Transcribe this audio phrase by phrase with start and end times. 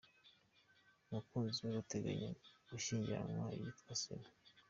[1.07, 2.29] Umukunzi we bateganya
[2.69, 4.29] gushyingiranwa yitwa Zena.